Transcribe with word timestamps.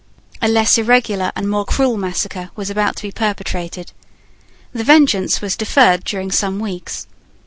A 0.41 0.47
less 0.47 0.79
irregular 0.79 1.31
and 1.35 1.47
more 1.47 1.63
cruel 1.63 1.95
massacre 1.95 2.49
was 2.55 2.71
about 2.71 2.95
to 2.95 3.01
be 3.03 3.11
perpetrated. 3.11 3.91
The 4.73 4.83
vengeance 4.83 5.41
was 5.41 5.55
deferred 5.55 6.03
during 6.05 6.31
some 6.31 6.59
weeks. 6.59 7.05